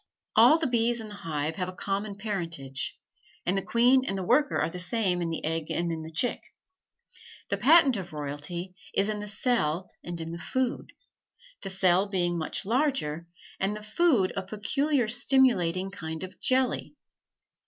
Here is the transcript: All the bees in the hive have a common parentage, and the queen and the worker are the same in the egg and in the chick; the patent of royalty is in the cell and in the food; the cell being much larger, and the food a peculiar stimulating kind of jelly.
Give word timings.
All 0.35 0.57
the 0.57 0.65
bees 0.65 0.99
in 0.99 1.09
the 1.09 1.13
hive 1.13 1.57
have 1.57 1.69
a 1.69 1.73
common 1.73 2.17
parentage, 2.17 2.97
and 3.45 3.55
the 3.55 3.61
queen 3.61 4.03
and 4.03 4.17
the 4.17 4.23
worker 4.23 4.57
are 4.59 4.67
the 4.71 4.79
same 4.79 5.21
in 5.21 5.29
the 5.29 5.45
egg 5.45 5.69
and 5.69 5.91
in 5.91 6.01
the 6.01 6.11
chick; 6.11 6.41
the 7.49 7.57
patent 7.57 7.95
of 7.97 8.11
royalty 8.11 8.73
is 8.95 9.09
in 9.09 9.19
the 9.19 9.27
cell 9.27 9.91
and 10.03 10.19
in 10.19 10.31
the 10.31 10.39
food; 10.39 10.91
the 11.61 11.69
cell 11.69 12.07
being 12.07 12.35
much 12.35 12.65
larger, 12.65 13.27
and 13.59 13.75
the 13.75 13.83
food 13.83 14.33
a 14.35 14.41
peculiar 14.41 15.07
stimulating 15.07 15.91
kind 15.91 16.23
of 16.23 16.39
jelly. 16.39 16.95